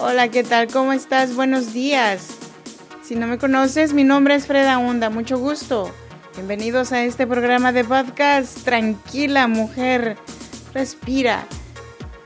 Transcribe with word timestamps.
Hola, 0.00 0.28
¿qué 0.28 0.42
tal? 0.42 0.66
¿Cómo 0.72 0.92
estás? 0.92 1.36
Buenos 1.36 1.72
días. 1.72 2.26
Si 3.04 3.14
no 3.14 3.28
me 3.28 3.38
conoces, 3.38 3.92
mi 3.92 4.02
nombre 4.02 4.34
es 4.34 4.46
Freda 4.46 4.78
Hunda, 4.78 5.08
mucho 5.08 5.38
gusto. 5.38 5.88
Bienvenidos 6.34 6.90
a 6.90 7.04
este 7.04 7.28
programa 7.28 7.70
de 7.70 7.84
podcast. 7.84 8.64
Tranquila, 8.64 9.46
mujer, 9.46 10.16
respira. 10.74 11.46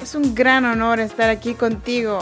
Es 0.02 0.14
un 0.14 0.34
gran 0.34 0.64
honor 0.64 0.98
estar 0.98 1.28
aquí 1.28 1.52
contigo. 1.52 2.18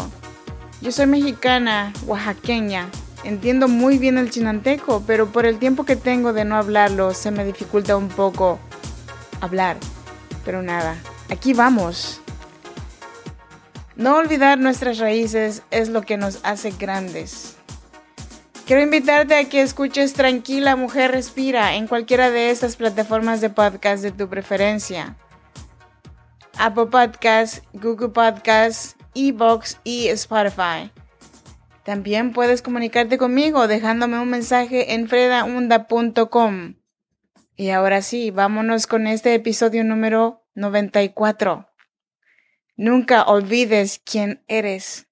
Yo 0.81 0.91
soy 0.91 1.07
mexicana, 1.07 1.93
oaxaqueña. 2.07 2.89
Entiendo 3.23 3.69
muy 3.69 3.99
bien 3.99 4.19
el 4.19 4.31
chinanteco, 4.31 5.05
pero 5.07 5.29
por 5.29 5.47
el 5.47 5.61
tiempo 5.61 5.85
que 5.85 5.95
tengo 5.95 6.33
de 6.33 6.45
no 6.45 6.57
hablarlo, 6.57 7.15
se 7.15 7.31
me 7.31 7.45
dificulta 7.45 7.97
un 7.97 8.09
poco 8.09 8.59
hablar. 9.41 9.77
Pero 10.45 10.61
nada, 10.61 10.97
aquí 11.31 11.55
vamos. 11.55 12.21
No 13.97 14.17
olvidar 14.17 14.59
nuestras 14.59 14.99
raíces 14.99 15.63
es 15.71 15.89
lo 15.89 16.03
que 16.03 16.19
nos 16.19 16.41
hace 16.45 16.71
grandes. 16.71 17.57
Quiero 18.67 18.83
invitarte 18.83 19.37
a 19.37 19.49
que 19.49 19.63
escuches 19.63 20.13
Tranquila 20.13 20.77
Mujer 20.77 21.13
Respira 21.13 21.77
en 21.77 21.87
cualquiera 21.87 22.31
de 22.31 22.51
estas 22.51 22.77
plataformas 22.77 23.41
de 23.41 23.49
podcast 23.49 24.03
de 24.03 24.13
tu 24.13 24.29
preferencia. 24.29 25.17
Apple 26.59 26.87
Podcasts, 26.87 27.63
Google 27.73 28.09
Podcasts, 28.09 28.97
Evox 29.15 29.79
y 29.83 30.09
Spotify. 30.09 30.91
También 31.85 32.33
puedes 32.33 32.61
comunicarte 32.61 33.17
conmigo 33.17 33.69
dejándome 33.69 34.19
un 34.19 34.29
mensaje 34.29 34.95
en 34.95 35.09
fredaunda.com. 35.09 36.75
Y 37.57 37.71
ahora 37.71 38.03
sí, 38.03 38.31
vámonos 38.31 38.87
con 38.87 39.07
este 39.07 39.33
episodio 39.35 39.85
número 39.85 40.45
94. 40.55 41.67
Nunca 42.79 43.23
olvides 43.23 44.03
quién 44.05 44.45
eres. 44.49 45.07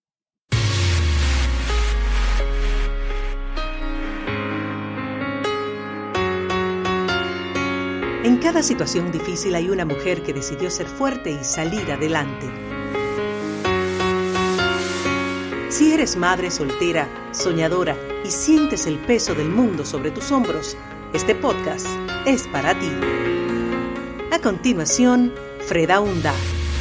En 8.23 8.37
cada 8.43 8.63
situación 8.63 9.11
difícil 9.13 9.55
hay 9.55 9.71
una 9.71 9.87
mujer 9.87 10.23
que 10.23 10.35
decidió 10.35 10.71
ser 10.71 10.87
fuerte 10.87 11.31
y 11.31 11.43
salir 11.43 11.91
adelante. 11.91 12.51
Si 15.71 15.95
eres 15.95 16.17
madre 16.17 16.51
soltera, 16.51 17.09
soñadora 17.33 17.97
y 18.27 18.31
sientes 18.31 18.87
el 18.87 18.99
peso 18.99 19.35
del 19.35 19.49
mundo 19.49 19.87
sobre 19.87 20.11
tus 20.11 20.31
hombros, 20.33 20.77
este 21.15 21.35
podcast 21.35 21.87
es 22.27 22.47
para 22.47 22.79
ti. 22.79 22.91
A 24.33 24.39
continuación, 24.41 25.33
Freda 25.67 26.01
Hunda 26.01 26.35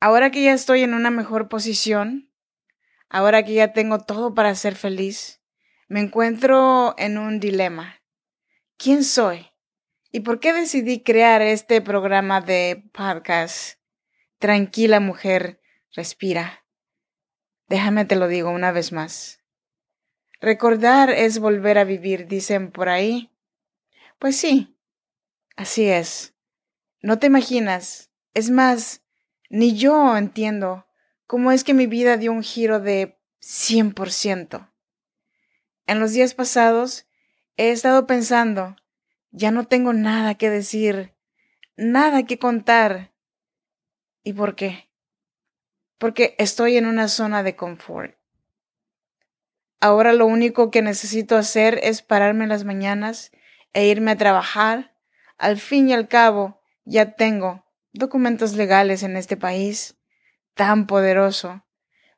Ahora 0.00 0.30
que 0.30 0.42
ya 0.42 0.52
estoy 0.52 0.82
en 0.82 0.94
una 0.94 1.10
mejor 1.10 1.48
posición, 1.48 2.32
ahora 3.08 3.42
que 3.42 3.54
ya 3.54 3.72
tengo 3.72 3.98
todo 3.98 4.32
para 4.34 4.54
ser 4.54 4.76
feliz, 4.76 5.42
me 5.88 6.00
encuentro 6.00 6.94
en 6.98 7.18
un 7.18 7.40
dilema. 7.40 8.00
¿Quién 8.76 9.02
soy? 9.02 9.48
¿Y 10.12 10.20
por 10.20 10.38
qué 10.38 10.52
decidí 10.52 11.02
crear 11.02 11.42
este 11.42 11.80
programa 11.80 12.40
de 12.40 12.84
podcast? 12.92 13.80
Tranquila 14.38 15.00
mujer, 15.00 15.60
respira. 15.92 16.64
Déjame 17.66 18.04
te 18.04 18.14
lo 18.14 18.28
digo 18.28 18.50
una 18.50 18.70
vez 18.70 18.92
más. 18.92 19.42
Recordar 20.40 21.10
es 21.10 21.40
volver 21.40 21.76
a 21.76 21.84
vivir, 21.84 22.28
dicen 22.28 22.70
por 22.70 22.88
ahí. 22.88 23.32
Pues 24.20 24.36
sí, 24.36 24.78
así 25.56 25.88
es. 25.88 26.34
No 27.02 27.18
te 27.18 27.26
imaginas. 27.26 28.12
Es 28.32 28.50
más, 28.50 29.02
ni 29.48 29.76
yo 29.76 30.16
entiendo 30.16 30.86
cómo 31.26 31.52
es 31.52 31.64
que 31.64 31.74
mi 31.74 31.86
vida 31.86 32.16
dio 32.16 32.32
un 32.32 32.42
giro 32.42 32.80
de 32.80 33.18
100%. 33.40 34.70
En 35.86 36.00
los 36.00 36.12
días 36.12 36.34
pasados 36.34 37.06
he 37.56 37.70
estado 37.70 38.06
pensando, 38.06 38.76
ya 39.30 39.50
no 39.50 39.66
tengo 39.66 39.92
nada 39.92 40.34
que 40.34 40.50
decir, 40.50 41.14
nada 41.76 42.24
que 42.24 42.38
contar. 42.38 43.12
¿Y 44.22 44.32
por 44.32 44.54
qué? 44.54 44.90
Porque 45.98 46.34
estoy 46.38 46.76
en 46.76 46.86
una 46.86 47.08
zona 47.08 47.42
de 47.42 47.56
confort. 47.56 48.16
Ahora 49.80 50.12
lo 50.12 50.26
único 50.26 50.70
que 50.70 50.82
necesito 50.82 51.36
hacer 51.36 51.78
es 51.82 52.02
pararme 52.02 52.44
en 52.44 52.50
las 52.50 52.64
mañanas 52.64 53.30
e 53.72 53.86
irme 53.86 54.10
a 54.10 54.16
trabajar. 54.16 54.94
Al 55.36 55.56
fin 55.56 55.88
y 55.88 55.92
al 55.92 56.08
cabo, 56.08 56.60
ya 56.84 57.12
tengo 57.12 57.64
documentos 57.98 58.54
legales 58.54 59.02
en 59.02 59.16
este 59.16 59.36
país 59.36 59.96
tan 60.54 60.86
poderoso, 60.86 61.64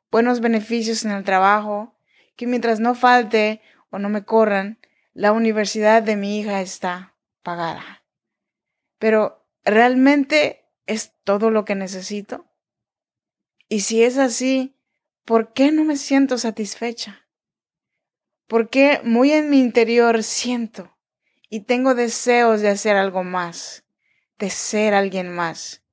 buenos 0.09 0.39
beneficios 0.39 1.05
en 1.05 1.11
el 1.11 1.23
trabajo, 1.23 1.95
que 2.35 2.47
mientras 2.47 2.79
no 2.79 2.95
falte 2.95 3.61
o 3.89 3.99
no 3.99 4.09
me 4.09 4.23
corran, 4.23 4.79
la 5.13 5.31
universidad 5.31 6.01
de 6.01 6.15
mi 6.15 6.39
hija 6.39 6.61
está 6.61 7.15
pagada. 7.43 8.03
Pero, 8.97 9.45
¿realmente 9.63 10.65
es 10.85 11.13
todo 11.23 11.51
lo 11.51 11.65
que 11.65 11.75
necesito? 11.75 12.45
Y 13.67 13.81
si 13.81 14.03
es 14.03 14.17
así, 14.17 14.75
¿por 15.25 15.53
qué 15.53 15.71
no 15.71 15.83
me 15.83 15.97
siento 15.97 16.37
satisfecha? 16.37 17.27
¿Por 18.47 18.69
qué 18.69 19.01
muy 19.03 19.31
en 19.31 19.49
mi 19.49 19.59
interior 19.59 20.23
siento 20.23 20.97
y 21.49 21.61
tengo 21.61 21.95
deseos 21.95 22.61
de 22.61 22.69
hacer 22.69 22.97
algo 22.97 23.23
más? 23.23 23.80
De 24.41 24.49
ser 24.49 24.95
alguien 24.95 25.29
más. 25.29 25.83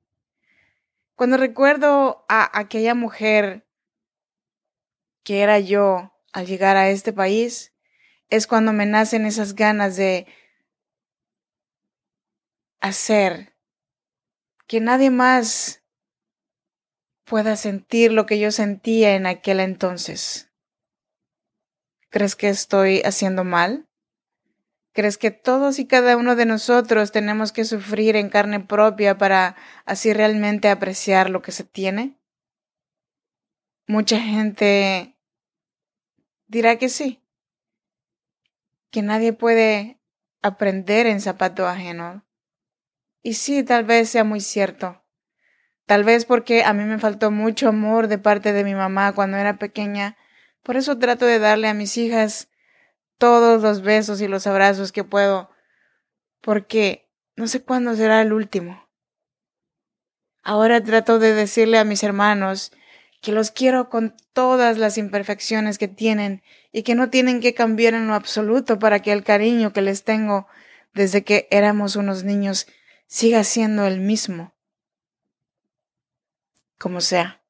Cuando 1.15 1.37
recuerdo 1.37 2.25
a 2.31 2.59
aquella 2.59 2.95
mujer 2.95 3.69
que 5.23 5.43
era 5.43 5.59
yo 5.59 6.15
al 6.33 6.47
llegar 6.47 6.79
a 6.79 6.89
este 6.89 7.13
país, 7.13 7.75
es 8.31 8.47
cuando 8.47 8.73
me 8.73 8.87
nacen 8.87 9.27
esas 9.27 9.55
ganas 9.55 9.97
de 9.97 10.27
hacer 12.81 13.55
que 14.67 14.81
nadie 14.81 15.11
más 15.11 15.85
pueda 17.25 17.55
sentir 17.57 18.13
lo 18.13 18.25
que 18.25 18.39
yo 18.39 18.51
sentía 18.51 19.15
en 19.15 19.27
aquel 19.27 19.61
entonces. 19.61 20.51
¿Crees 22.09 22.35
que 22.35 22.49
estoy 22.49 23.03
haciendo 23.03 23.45
mal? 23.45 23.88
¿Crees 24.99 25.17
que 25.17 25.31
todos 25.31 25.79
y 25.79 25.87
cada 25.87 26.17
uno 26.17 26.35
de 26.35 26.45
nosotros 26.45 27.13
tenemos 27.13 27.53
que 27.53 27.65
sufrir 27.65 28.17
en 28.17 28.31
carne 28.31 28.59
propia 28.59 29.17
para 29.17 29.55
así 29.85 30.13
realmente 30.13 30.69
apreciar 30.69 31.31
lo 31.31 31.41
que 31.41 31.53
se 31.53 31.63
tiene? 31.63 32.19
Mucha 33.87 34.19
gente 34.19 35.17
dirá 36.49 36.79
que 36.79 36.89
sí, 36.89 37.23
que 38.91 39.03
nadie 39.03 39.33
puede 39.33 40.01
aprender 40.43 41.07
en 41.07 41.21
zapato 41.21 41.69
ajeno. 41.69 42.27
Y 43.23 43.35
sí, 43.35 43.63
tal 43.63 43.85
vez 43.85 44.09
sea 44.09 44.25
muy 44.25 44.41
cierto. 44.41 45.05
Tal 45.87 46.03
vez 46.03 46.25
porque 46.25 46.65
a 46.65 46.73
mí 46.73 46.83
me 46.83 46.99
faltó 46.99 47.31
mucho 47.31 47.69
amor 47.69 48.09
de 48.09 48.19
parte 48.19 48.53
de 48.53 48.65
mi 48.65 48.75
mamá 48.75 49.13
cuando 49.13 49.37
era 49.37 49.61
pequeña. 49.61 50.17
Por 50.65 50.77
eso 50.77 50.99
trato 50.99 51.25
de 51.25 51.39
darle 51.39 51.69
a 51.69 51.75
mis 51.75 51.97
hijas 51.99 52.49
todos 53.19 53.63
los 53.63 53.83
besos 53.83 54.21
y 54.21 54.29
los 54.29 54.47
abrazos 54.47 54.93
que 54.93 55.05
puedo, 55.05 55.51
porque 56.41 57.09
no 57.37 57.47
sé 57.47 57.63
cuándo 57.63 57.95
será 57.95 58.23
el 58.23 58.33
último. 58.33 58.89
Ahora 60.43 60.83
trato 60.83 61.19
de 61.19 61.35
decirle 61.35 61.79
a 61.79 61.85
mis 61.85 62.03
hermanos 62.03 62.73
que 63.21 63.33
los 63.33 63.51
quiero 63.51 63.91
con 63.91 64.17
todas 64.33 64.79
las 64.79 64.97
imperfecciones 64.97 65.77
que 65.79 65.89
tienen 65.89 66.43
y 66.73 66.85
que 66.85 66.95
no 66.95 67.11
tienen 67.11 67.41
que 67.41 67.55
cambiar 67.55 67.95
en 67.95 68.07
lo 68.07 68.15
absoluto 68.15 68.79
para 68.79 69.03
que 69.03 69.13
el 69.13 69.25
cariño 69.25 69.73
que 69.73 69.83
les 69.83 70.05
tengo 70.05 70.47
desde 70.95 71.25
que 71.25 71.49
éramos 71.51 71.97
unos 71.97 72.25
niños 72.25 72.67
siga 73.07 73.45
siendo 73.45 73.87
el 73.87 74.01
mismo. 74.01 74.55
Como 76.79 77.01
sea. 77.01 77.43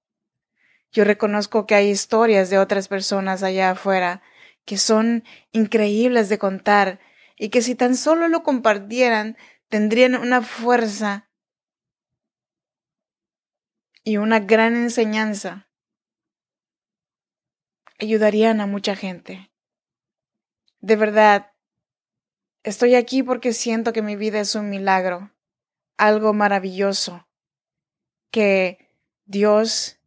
Yo 0.91 1.05
reconozco 1.05 1.67
que 1.67 1.75
hay 1.75 1.91
historias 1.91 2.49
de 2.49 2.59
otras 2.59 2.89
personas 2.89 3.43
allá 3.43 3.71
afuera 3.71 4.23
que 4.69 4.77
son 4.77 5.25
increíbles 5.51 6.29
de 6.29 6.39
contar 6.39 7.01
y 7.39 7.49
que 7.49 7.63
si 7.63 7.75
tan 7.75 7.97
solo 7.97 8.29
lo 8.29 8.43
compartieran 8.43 9.39
tendrían 9.71 10.15
una 10.15 10.43
fuerza 10.43 11.31
y 14.05 14.19
una 14.19 14.41
gran 14.41 14.77
enseñanza 14.77 15.71
ayudarían 17.99 18.61
a 18.61 18.67
mucha 18.67 18.95
gente. 18.95 19.51
De 20.81 20.97
verdad, 20.97 21.53
estoy 22.63 22.95
aquí 22.95 23.23
porque 23.23 23.55
siento 23.55 23.95
que 23.95 24.03
mi 24.03 24.17
vida 24.17 24.39
es 24.39 24.55
un 24.55 24.69
milagro, 24.69 25.35
algo 25.97 26.35
maravilloso, 26.35 27.27
que 28.31 28.93
Dios, 29.25 29.99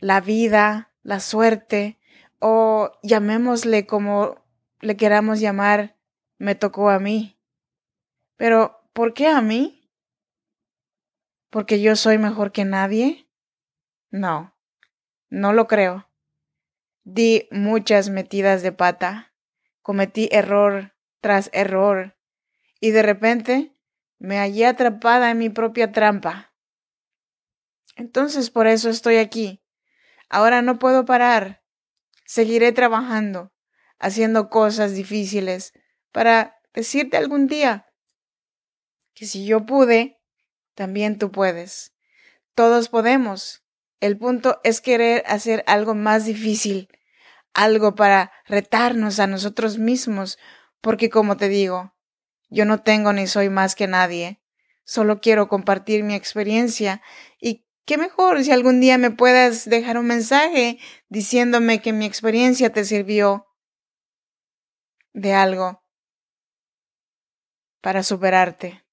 la 0.00 0.20
vida, 0.20 0.92
la 1.04 1.20
suerte, 1.20 2.00
o 2.42 2.90
llamémosle 3.04 3.86
como 3.86 4.44
le 4.80 4.96
queramos 4.96 5.38
llamar, 5.38 5.96
me 6.38 6.56
tocó 6.56 6.90
a 6.90 6.98
mí. 6.98 7.38
Pero, 8.36 8.84
¿por 8.92 9.14
qué 9.14 9.28
a 9.28 9.40
mí? 9.40 9.88
¿Porque 11.50 11.80
yo 11.80 11.94
soy 11.94 12.18
mejor 12.18 12.50
que 12.50 12.64
nadie? 12.64 13.30
No, 14.10 14.56
no 15.30 15.52
lo 15.52 15.68
creo. 15.68 16.10
Di 17.04 17.46
muchas 17.52 18.10
metidas 18.10 18.62
de 18.62 18.72
pata, 18.72 19.32
cometí 19.80 20.28
error 20.32 20.96
tras 21.20 21.48
error, 21.52 22.18
y 22.80 22.90
de 22.90 23.02
repente 23.02 23.76
me 24.18 24.38
hallé 24.38 24.66
atrapada 24.66 25.30
en 25.30 25.38
mi 25.38 25.48
propia 25.48 25.92
trampa. 25.92 26.52
Entonces 27.94 28.50
por 28.50 28.66
eso 28.66 28.90
estoy 28.90 29.18
aquí. 29.18 29.62
Ahora 30.28 30.60
no 30.60 30.80
puedo 30.80 31.04
parar. 31.04 31.61
Seguiré 32.24 32.72
trabajando, 32.72 33.52
haciendo 33.98 34.48
cosas 34.48 34.94
difíciles, 34.94 35.72
para 36.12 36.56
decirte 36.74 37.16
algún 37.16 37.46
día 37.46 37.86
que 39.14 39.26
si 39.26 39.44
yo 39.44 39.66
pude, 39.66 40.20
también 40.74 41.18
tú 41.18 41.30
puedes. 41.30 41.94
Todos 42.54 42.88
podemos. 42.88 43.62
El 44.00 44.18
punto 44.18 44.60
es 44.64 44.80
querer 44.80 45.22
hacer 45.26 45.62
algo 45.66 45.94
más 45.94 46.24
difícil, 46.24 46.88
algo 47.54 47.94
para 47.94 48.32
retarnos 48.46 49.20
a 49.20 49.26
nosotros 49.26 49.78
mismos, 49.78 50.38
porque 50.80 51.10
como 51.10 51.36
te 51.36 51.48
digo, 51.48 51.94
yo 52.48 52.64
no 52.64 52.82
tengo 52.82 53.12
ni 53.12 53.26
soy 53.26 53.48
más 53.48 53.74
que 53.74 53.86
nadie. 53.86 54.40
Solo 54.84 55.20
quiero 55.20 55.48
compartir 55.48 56.02
mi 56.02 56.14
experiencia 56.14 57.00
y 57.40 57.64
qué 57.84 57.98
mejor 57.98 58.42
si 58.44 58.52
algún 58.52 58.80
día 58.80 58.98
me 58.98 59.10
puedas 59.10 59.68
dejar 59.68 59.98
un 59.98 60.06
mensaje 60.06 60.78
diciéndome 61.08 61.80
que 61.80 61.92
mi 61.92 62.06
experiencia 62.06 62.70
te 62.70 62.84
sirvió 62.84 63.46
de 65.12 65.34
algo 65.34 65.82
para 67.80 68.02
superarte. 68.02 68.84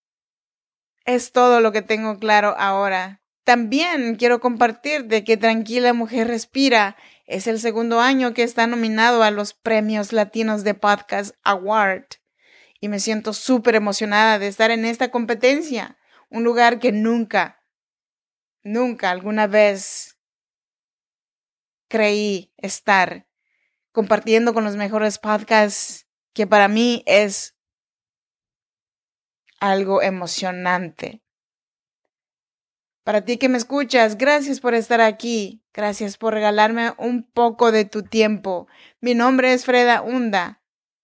Es 1.05 1.31
todo 1.31 1.61
lo 1.61 1.71
que 1.71 1.81
tengo 1.81 2.19
claro 2.19 2.55
ahora. 2.57 3.21
También 3.43 4.15
quiero 4.15 4.39
compartir 4.39 5.05
de 5.05 5.23
que 5.23 5.37
Tranquila 5.37 5.93
Mujer 5.93 6.27
Respira 6.27 6.97
es 7.25 7.47
el 7.47 7.59
segundo 7.59 7.99
año 7.99 8.33
que 8.33 8.43
está 8.43 8.67
nominado 8.67 9.23
a 9.23 9.31
los 9.31 9.53
premios 9.53 10.13
latinos 10.13 10.63
de 10.63 10.73
Podcast 10.73 11.35
Award 11.43 12.05
y 12.79 12.89
me 12.89 12.99
siento 12.99 13.33
súper 13.33 13.75
emocionada 13.75 14.39
de 14.39 14.47
estar 14.47 14.71
en 14.71 14.85
esta 14.85 15.09
competencia, 15.09 15.97
un 16.29 16.43
lugar 16.43 16.79
que 16.79 16.91
nunca, 16.91 17.58
nunca 18.63 19.11
alguna 19.11 19.47
vez 19.47 20.17
creí 21.87 22.53
estar 22.57 23.27
compartiendo 23.91 24.53
con 24.53 24.63
los 24.63 24.75
mejores 24.75 25.17
podcasts, 25.17 26.07
que 26.33 26.47
para 26.47 26.67
mí 26.67 27.03
es 27.05 27.55
algo 29.59 30.01
emocionante. 30.01 31.21
Para 33.03 33.25
ti 33.25 33.37
que 33.37 33.49
me 33.49 33.57
escuchas, 33.57 34.17
gracias 34.17 34.59
por 34.59 34.75
estar 34.75 35.01
aquí. 35.01 35.63
Gracias 35.73 36.17
por 36.17 36.33
regalarme 36.33 36.93
un 36.97 37.23
poco 37.23 37.71
de 37.71 37.85
tu 37.85 38.03
tiempo. 38.03 38.67
Mi 39.01 39.15
nombre 39.15 39.53
es 39.53 39.65
Freda 39.65 40.01
Hunda. 40.01 40.61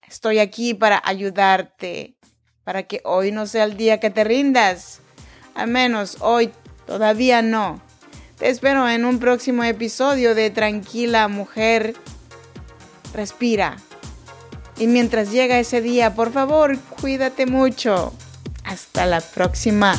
Estoy 0.07 0.39
aquí 0.39 0.73
para 0.73 1.01
ayudarte, 1.03 2.15
para 2.63 2.83
que 2.83 3.01
hoy 3.05 3.31
no 3.31 3.47
sea 3.47 3.63
el 3.63 3.75
día 3.75 3.99
que 3.99 4.11
te 4.11 4.23
rindas. 4.23 5.01
Al 5.55 5.69
menos 5.69 6.17
hoy 6.21 6.51
todavía 6.85 7.41
no. 7.41 7.81
Te 8.37 8.49
espero 8.49 8.87
en 8.89 9.05
un 9.05 9.19
próximo 9.19 9.63
episodio 9.63 10.35
de 10.35 10.49
Tranquila 10.49 11.27
Mujer. 11.27 11.95
Respira. 13.13 13.77
Y 14.77 14.87
mientras 14.87 15.31
llega 15.31 15.59
ese 15.59 15.81
día, 15.81 16.15
por 16.15 16.33
favor, 16.33 16.77
cuídate 17.01 17.45
mucho. 17.45 18.13
Hasta 18.65 19.05
la 19.05 19.21
próxima. 19.21 19.95